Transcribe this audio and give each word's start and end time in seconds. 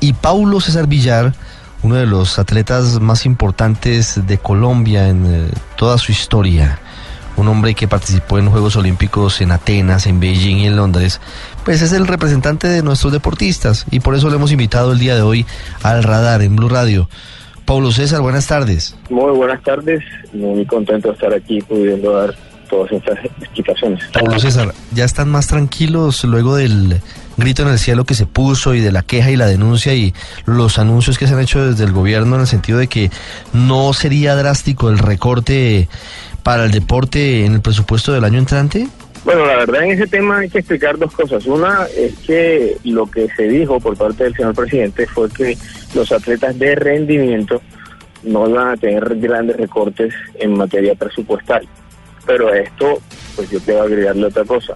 Y 0.00 0.12
Paulo 0.12 0.60
César 0.60 0.86
Villar, 0.86 1.34
uno 1.82 1.96
de 1.96 2.06
los 2.06 2.38
atletas 2.38 3.00
más 3.00 3.26
importantes 3.26 4.26
de 4.26 4.38
Colombia 4.38 5.08
en 5.08 5.26
eh, 5.26 5.48
toda 5.76 5.98
su 5.98 6.12
historia, 6.12 6.78
un 7.36 7.48
hombre 7.48 7.74
que 7.74 7.88
participó 7.88 8.38
en 8.38 8.50
Juegos 8.50 8.76
Olímpicos 8.76 9.40
en 9.40 9.52
Atenas, 9.52 10.06
en 10.06 10.20
Beijing 10.20 10.58
y 10.58 10.66
en 10.66 10.76
Londres, 10.76 11.20
pues 11.64 11.82
es 11.82 11.92
el 11.92 12.06
representante 12.06 12.68
de 12.68 12.82
nuestros 12.82 13.12
deportistas 13.12 13.86
y 13.90 14.00
por 14.00 14.14
eso 14.14 14.28
lo 14.28 14.36
hemos 14.36 14.52
invitado 14.52 14.92
el 14.92 14.98
día 14.98 15.14
de 15.14 15.22
hoy 15.22 15.46
al 15.82 16.02
radar 16.02 16.42
en 16.42 16.56
Blue 16.56 16.68
Radio. 16.68 17.08
Paulo 17.64 17.92
César, 17.92 18.22
buenas 18.22 18.46
tardes. 18.46 18.96
Muy 19.10 19.32
buenas 19.36 19.62
tardes, 19.62 20.02
muy 20.32 20.64
contento 20.64 21.08
de 21.08 21.14
estar 21.14 21.34
aquí 21.34 21.60
pudiendo 21.60 22.12
dar 22.12 22.34
todas 22.68 22.92
estas 22.92 23.18
explicaciones. 23.24 24.04
Paulo 24.12 24.38
César, 24.38 24.74
¿ya 24.92 25.04
están 25.04 25.28
más 25.28 25.46
tranquilos 25.46 26.24
luego 26.24 26.56
del 26.56 27.00
grito 27.36 27.62
en 27.62 27.68
el 27.68 27.78
cielo 27.78 28.04
que 28.04 28.14
se 28.14 28.26
puso 28.26 28.74
y 28.74 28.80
de 28.80 28.92
la 28.92 29.02
queja 29.02 29.30
y 29.30 29.36
la 29.36 29.46
denuncia 29.46 29.94
y 29.94 30.14
los 30.44 30.78
anuncios 30.78 31.18
que 31.18 31.26
se 31.26 31.34
han 31.34 31.40
hecho 31.40 31.66
desde 31.66 31.84
el 31.84 31.92
gobierno 31.92 32.34
en 32.34 32.42
el 32.42 32.46
sentido 32.46 32.78
de 32.78 32.88
que 32.88 33.10
no 33.52 33.92
sería 33.92 34.34
drástico 34.34 34.90
el 34.90 34.98
recorte 34.98 35.88
para 36.42 36.64
el 36.64 36.70
deporte 36.70 37.44
en 37.44 37.54
el 37.54 37.60
presupuesto 37.60 38.12
del 38.12 38.24
año 38.24 38.38
entrante? 38.38 38.88
Bueno, 39.24 39.46
la 39.46 39.56
verdad 39.56 39.82
en 39.82 39.90
ese 39.90 40.06
tema 40.06 40.38
hay 40.38 40.48
que 40.48 40.58
explicar 40.60 40.96
dos 40.98 41.12
cosas. 41.12 41.44
Una 41.46 41.86
es 41.96 42.16
que 42.20 42.76
lo 42.84 43.06
que 43.06 43.28
se 43.36 43.48
dijo 43.48 43.78
por 43.80 43.96
parte 43.96 44.24
del 44.24 44.34
señor 44.34 44.54
presidente 44.54 45.06
fue 45.06 45.28
que 45.30 45.56
los 45.94 46.10
atletas 46.12 46.58
de 46.58 46.74
rendimiento 46.74 47.60
no 48.22 48.48
iban 48.48 48.68
a 48.68 48.76
tener 48.76 49.16
grandes 49.16 49.56
recortes 49.56 50.14
en 50.38 50.56
materia 50.56 50.94
presupuestal. 50.94 51.68
Pero 52.28 52.52
esto, 52.52 53.00
pues 53.34 53.50
yo 53.50 53.58
quiero 53.60 53.84
agregarle 53.84 54.26
otra 54.26 54.44
cosa. 54.44 54.74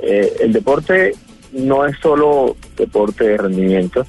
Eh, 0.00 0.36
el 0.40 0.52
deporte 0.52 1.14
no 1.52 1.86
es 1.86 1.96
solo 1.98 2.56
deporte 2.76 3.26
de 3.26 3.38
rendimiento. 3.38 4.06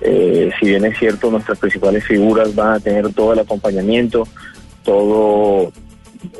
Eh, 0.00 0.50
si 0.58 0.66
bien 0.66 0.86
es 0.86 0.98
cierto, 0.98 1.30
nuestras 1.30 1.58
principales 1.58 2.04
figuras 2.04 2.54
van 2.54 2.72
a 2.72 2.80
tener 2.80 3.12
todo 3.12 3.34
el 3.34 3.40
acompañamiento, 3.40 4.26
todo 4.82 5.70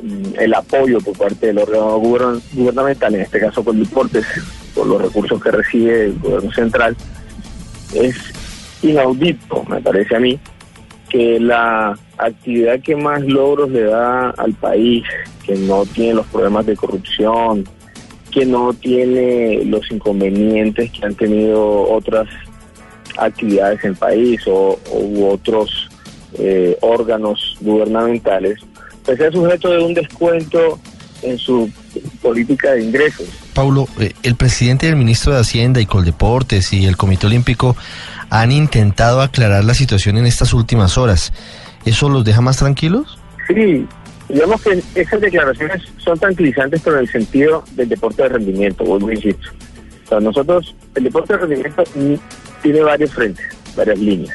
mm, 0.02 0.40
el 0.40 0.54
apoyo 0.54 0.98
por 1.02 1.18
parte 1.18 1.48
del 1.48 1.58
órgano 1.58 1.98
gubernamental, 1.98 3.14
en 3.14 3.20
este 3.20 3.38
caso 3.38 3.62
con 3.62 3.78
deportes, 3.78 4.24
por 4.74 4.86
los 4.86 5.02
recursos 5.02 5.42
que 5.42 5.50
recibe 5.50 6.06
el 6.06 6.18
gobierno 6.18 6.50
central, 6.52 6.96
es 7.94 8.16
inaudito, 8.82 9.62
me 9.68 9.82
parece 9.82 10.16
a 10.16 10.20
mí, 10.20 10.40
que 11.12 11.38
la 11.38 11.94
actividad 12.16 12.80
que 12.80 12.96
más 12.96 13.22
logros 13.22 13.70
le 13.70 13.82
da 13.82 14.30
al 14.30 14.54
país, 14.54 15.04
que 15.44 15.54
no 15.56 15.84
tiene 15.84 16.14
los 16.14 16.26
problemas 16.28 16.64
de 16.64 16.74
corrupción, 16.74 17.68
que 18.30 18.46
no 18.46 18.72
tiene 18.72 19.62
los 19.66 19.90
inconvenientes 19.92 20.90
que 20.90 21.04
han 21.04 21.14
tenido 21.14 21.82
otras 21.90 22.26
actividades 23.18 23.84
en 23.84 23.90
el 23.90 23.96
país 23.96 24.40
o 24.46 24.78
u 24.90 25.26
otros 25.26 25.90
eh, 26.38 26.78
órganos 26.80 27.58
gubernamentales, 27.60 28.58
pues 29.04 29.20
es 29.20 29.34
sujeto 29.34 29.70
de 29.70 29.84
un 29.84 29.92
descuento 29.92 30.78
en 31.20 31.36
su 31.36 31.70
política 32.22 32.72
de 32.72 32.84
ingresos. 32.84 33.28
Paulo, 33.52 33.86
eh, 34.00 34.14
el 34.22 34.34
presidente 34.36 34.86
y 34.86 34.88
el 34.88 34.96
ministro 34.96 35.34
de 35.34 35.40
Hacienda 35.40 35.78
y 35.78 35.84
Coldeportes 35.84 36.72
y 36.72 36.86
el 36.86 36.96
Comité 36.96 37.26
Olímpico 37.26 37.76
han 38.32 38.50
intentado 38.50 39.20
aclarar 39.20 39.62
la 39.62 39.74
situación 39.74 40.16
en 40.16 40.24
estas 40.24 40.54
últimas 40.54 40.96
horas. 40.96 41.34
¿Eso 41.84 42.08
los 42.08 42.24
deja 42.24 42.40
más 42.40 42.56
tranquilos? 42.56 43.18
Sí, 43.46 43.86
digamos 44.26 44.62
que 44.62 44.82
esas 44.94 45.20
declaraciones 45.20 45.82
son 45.98 46.18
tranquilizantes, 46.18 46.80
pero 46.82 46.96
en 46.96 47.02
el 47.02 47.12
sentido 47.12 47.62
del 47.72 47.90
deporte 47.90 48.22
de 48.22 48.30
rendimiento, 48.30 48.84
vuelvo 48.84 49.08
a 49.08 49.14
insisto. 49.14 49.50
O 50.06 50.08
sea, 50.08 50.20
nosotros, 50.20 50.74
el 50.94 51.04
deporte 51.04 51.34
de 51.34 51.40
rendimiento 51.40 51.84
tiene 52.62 52.80
varios 52.80 53.12
frentes, 53.12 53.46
varias 53.76 53.98
líneas. 53.98 54.34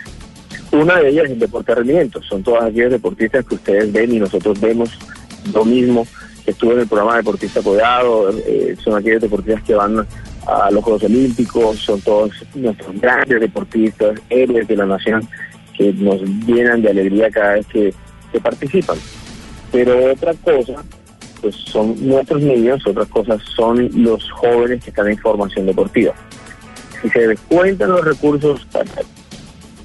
Una 0.71 0.97
de 0.99 1.09
ellas 1.09 1.25
es 1.25 1.31
el 1.31 1.39
deporte 1.39 1.71
de 1.71 1.75
rendimiento, 1.77 2.21
son 2.21 2.43
todas 2.43 2.65
aquellas 2.65 2.91
deportistas 2.91 3.45
que 3.47 3.55
ustedes 3.55 3.91
ven 3.91 4.13
y 4.13 4.19
nosotros 4.19 4.61
vemos 4.61 4.91
lo 5.51 5.65
mismo, 5.65 6.05
que 6.45 6.51
estuvo 6.51 6.73
en 6.73 6.81
el 6.81 6.87
programa 6.87 7.17
Deportista 7.17 7.61
Apoyado, 7.61 8.29
eh, 8.45 8.77
son 8.83 8.95
aquellos 8.95 9.23
deportistas 9.23 9.63
que 9.63 9.73
van 9.73 10.05
a 10.47 10.71
los 10.71 10.83
Juegos 10.83 11.03
Olímpicos, 11.03 11.77
son 11.79 11.99
todos 12.01 12.31
nuestros 12.55 12.99
grandes 13.01 13.39
deportistas, 13.41 14.19
héroes 14.29 14.67
de 14.67 14.77
la 14.77 14.85
nación, 14.85 15.27
que 15.77 15.91
nos 15.93 16.21
llenan 16.21 16.81
de 16.81 16.89
alegría 16.89 17.29
cada 17.29 17.53
vez 17.55 17.67
que, 17.67 17.93
participan. 18.41 18.97
Pero 19.71 20.11
otra 20.11 20.31
cosa, 20.35 20.83
pues 21.41 21.55
son 21.55 21.95
nuestros 22.07 22.39
niños, 22.39 22.85
otras 22.85 23.07
cosas 23.07 23.41
son 23.55 23.89
los 24.03 24.29
jóvenes 24.29 24.83
que 24.83 24.91
están 24.91 25.07
en 25.07 25.17
formación 25.17 25.65
deportiva. 25.65 26.13
Si 27.01 27.09
se 27.09 27.27
descuentan 27.27 27.89
los 27.89 28.05
recursos 28.05 28.63
para 28.71 28.91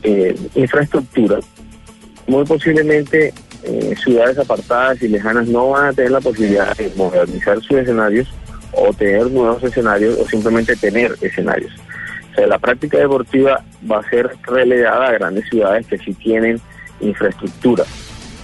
eh, 0.03 0.37
infraestructura, 0.55 1.41
muy 2.27 2.45
posiblemente 2.45 3.33
eh, 3.63 3.95
ciudades 4.05 4.39
apartadas 4.39 5.01
y 5.01 5.09
lejanas 5.09 5.49
no 5.49 5.71
van 5.71 5.87
a 5.87 5.93
tener 5.95 6.11
la 6.11 6.21
posibilidad 6.21 6.77
de 6.77 6.93
modernizar 6.95 7.59
sus 7.63 7.79
escenarios 7.79 8.29
o 8.73 8.93
tener 8.93 9.31
nuevos 9.31 9.63
escenarios 9.63 10.19
o 10.19 10.27
simplemente 10.27 10.77
tener 10.77 11.15
escenarios. 11.21 11.73
O 12.33 12.35
sea, 12.35 12.47
la 12.47 12.59
práctica 12.59 12.99
deportiva 12.99 13.63
va 13.91 13.99
a 13.99 14.11
ser 14.11 14.31
relegada 14.45 15.09
a 15.09 15.13
grandes 15.13 15.49
ciudades 15.49 15.87
que 15.87 15.99
sí 15.99 16.15
tienen 16.15 16.61
infraestructura. 17.01 17.85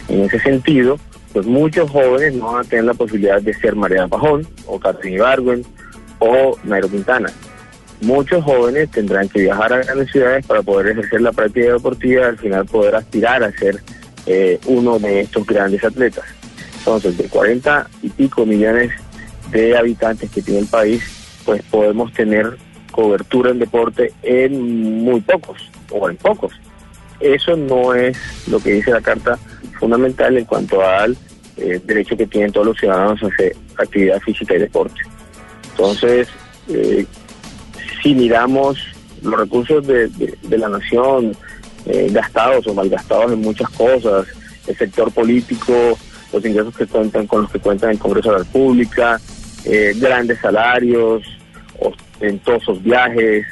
En 0.08 0.22
ese 0.22 0.38
sentido, 0.40 0.98
pues 1.32 1.46
muchos 1.46 1.90
jóvenes 1.90 2.34
no 2.34 2.52
van 2.52 2.66
a 2.66 2.68
tener 2.68 2.84
la 2.84 2.94
posibilidad 2.94 3.40
de 3.40 3.54
ser 3.54 3.76
María 3.76 4.06
Pajón 4.06 4.46
o 4.66 4.78
Catherine 4.78 5.16
Ibargüen 5.16 5.64
o 6.18 6.58
Nairo 6.64 6.88
Quintana. 6.88 7.30
Muchos 8.00 8.44
jóvenes 8.44 8.90
tendrán 8.90 9.28
que 9.28 9.40
viajar 9.40 9.72
a 9.72 9.78
grandes 9.78 10.10
ciudades 10.10 10.46
para 10.46 10.62
poder 10.62 10.88
ejercer 10.88 11.20
la 11.20 11.32
práctica 11.32 11.72
deportiva 11.72 12.22
y 12.22 12.24
al 12.24 12.38
final 12.38 12.66
poder 12.66 12.94
aspirar 12.94 13.42
a 13.42 13.50
ser 13.52 13.82
eh, 14.26 14.60
uno 14.66 14.98
de 14.98 15.20
estos 15.20 15.46
grandes 15.46 15.82
atletas. 15.84 16.24
Entonces, 16.78 17.18
de 17.18 17.24
40 17.24 17.88
y 18.02 18.08
pico 18.10 18.46
millones 18.46 18.92
de 19.50 19.76
habitantes 19.76 20.30
que 20.30 20.42
tiene 20.42 20.60
el 20.60 20.66
país, 20.66 21.02
pues 21.44 21.62
podemos 21.70 22.12
tener 22.12 22.56
cobertura 22.90 23.50
en 23.50 23.58
deporte 23.58 24.12
en 24.22 25.02
muy 25.02 25.20
pocos 25.20 25.70
o 25.90 26.08
en 26.08 26.16
pocos. 26.16 26.52
Eso 27.20 27.56
no 27.56 27.94
es 27.94 28.16
lo 28.48 28.60
que 28.60 28.72
dice 28.72 28.90
la 28.90 29.00
Carta 29.00 29.38
Fundamental 29.78 30.36
en 30.36 30.44
cuanto 30.44 30.82
al 30.82 31.16
eh, 31.56 31.80
derecho 31.84 32.16
que 32.16 32.26
tienen 32.26 32.52
todos 32.52 32.66
los 32.68 32.78
ciudadanos 32.78 33.22
a 33.22 33.26
hacer 33.26 33.56
actividad 33.76 34.20
física 34.20 34.54
y 34.54 34.58
deporte. 34.58 35.00
Entonces, 35.70 36.28
eh, 36.68 37.06
si 38.02 38.14
miramos 38.14 38.78
los 39.22 39.38
recursos 39.38 39.86
de, 39.86 40.10
la 40.50 40.68
nación 40.68 41.36
eh, 41.86 42.08
gastados 42.10 42.66
o 42.66 42.74
malgastados 42.74 43.32
en 43.32 43.40
muchas 43.40 43.68
cosas, 43.70 44.26
el 44.66 44.76
sector 44.76 45.10
político, 45.12 45.98
los 46.32 46.44
ingresos 46.44 46.76
que 46.76 46.86
cuentan 46.86 47.26
con 47.26 47.42
los 47.42 47.50
que 47.50 47.58
cuentan 47.58 47.90
el 47.90 47.98
Congreso 47.98 48.30
de 48.30 48.38
la 48.38 48.44
República, 48.44 49.20
eh, 49.68 49.94
grandes 49.96 50.38
salarios, 50.40 51.22
ostentosos 51.78 52.82
viajes, 52.82 53.46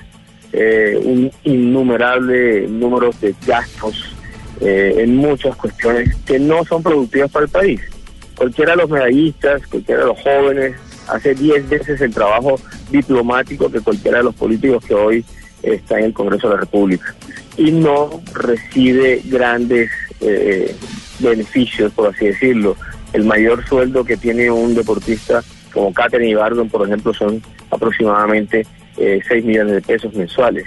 eh, 0.53 0.99
un 1.03 1.31
innumerable 1.45 2.67
número 2.69 3.11
de 3.21 3.35
gastos 3.47 4.13
en 4.59 5.15
muchas 5.17 5.55
cuestiones 5.55 6.17
que 6.25 6.39
no 6.39 6.65
son 6.65 6.83
productivas 6.83 7.31
para 7.31 7.45
el 7.45 7.51
país. 7.51 7.81
Cualquiera 8.35 8.71
de 8.71 8.79
los 8.79 8.89
medallistas, 8.89 9.67
cualquiera 9.67 10.01
de 10.01 10.07
los 10.07 10.21
jóvenes, 10.23 10.77
hace 11.09 11.35
10 11.35 11.69
veces 11.69 12.01
el 12.01 12.15
trabajo 12.15 12.59
diplomático 12.91 13.71
que 13.71 13.81
cualquiera 13.81 14.19
de 14.19 14.25
los 14.25 14.35
políticos 14.35 14.83
que 14.87 14.95
hoy 14.95 15.25
está 15.63 15.99
en 15.99 16.07
el 16.07 16.13
Congreso 16.15 16.49
de 16.49 16.55
la 16.55 16.61
República 16.61 17.15
y 17.57 17.71
no 17.71 18.23
recibe 18.35 19.23
grandes 19.25 19.91
eh, 20.21 20.75
beneficios, 21.19 21.93
por 21.93 22.15
así 22.15 22.27
decirlo. 22.27 22.77
El 23.13 23.25
mayor 23.25 23.67
sueldo 23.67 24.05
que 24.05 24.17
tiene 24.17 24.51
un 24.51 24.75
deportista 24.75 25.43
como 25.77 25.93
Katherine 25.93 26.31
Ibargüen, 26.31 26.71
por 26.71 26.87
ejemplo, 26.87 27.13
son 27.13 27.43
aproximadamente 27.71 28.67
eh, 28.97 29.21
6 29.29 29.45
millones 29.45 29.75
de 29.75 29.83
pesos 29.83 30.15
mensuales, 30.15 30.65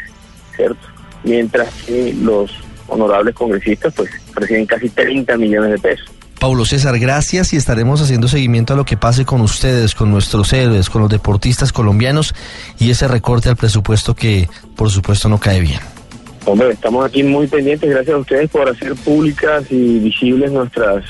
¿cierto? 0.56 0.88
Mientras 1.24 1.68
que 1.84 2.14
los 2.22 2.52
honorables 2.88 3.34
congresistas 3.34 3.92
pues 3.96 4.12
reciben 4.36 4.68
casi 4.68 4.88
30 4.88 5.36
millones 5.38 5.72
de 5.72 5.80
pesos. 5.80 6.12
Paulo 6.40 6.64
César, 6.64 7.00
gracias 7.00 7.54
y 7.54 7.58
estaremos 7.58 8.02
haciendo 8.02 8.28
seguimiento 8.28 8.74
a 8.74 8.78
lo 8.78 8.86
que 8.86 8.98
pase 8.98 9.26
con 9.26 9.42
ustedes, 9.42 9.96
con 9.96 10.12
nuestros 10.12 10.54
héroes, 10.54 10.92
con 10.92 11.02
los 11.02 11.10
deportistas 11.10 11.74
colombianos 11.74 12.36
y 12.78 12.92
ese 12.92 13.08
recorte 13.08 13.50
al 13.50 13.58
presupuesto 13.58 14.14
que 14.14 14.48
por 14.76 14.92
supuesto 14.92 15.28
no 15.28 15.40
cae 15.40 15.60
bien. 15.60 15.80
Hombre, 16.46 16.70
estamos 16.70 17.04
aquí 17.04 17.24
muy 17.24 17.48
pendientes, 17.48 17.90
gracias 17.90 18.16
a 18.16 18.20
ustedes 18.20 18.50
por 18.52 18.70
hacer 18.70 18.94
públicas 18.94 19.66
y 19.72 19.98
visibles 20.00 20.52
nuestras 20.52 21.04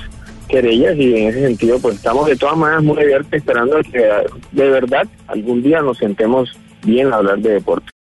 querellas 0.50 0.98
y 0.98 1.16
en 1.16 1.28
ese 1.30 1.42
sentido 1.42 1.80
pues 1.80 1.96
estamos 1.96 2.28
de 2.28 2.36
todas 2.36 2.58
maneras 2.58 2.84
muy 2.84 2.98
abiertos 2.98 3.32
esperando 3.32 3.80
que 3.84 4.10
de 4.52 4.70
verdad 4.70 5.08
algún 5.28 5.64
día 5.64 5.82
nos 5.82 5.98
sentemos 5.98 6.58
bien 6.84 7.14
a 7.14 7.18
hablar 7.18 7.40
de 7.40 7.54
deporte. 7.54 7.90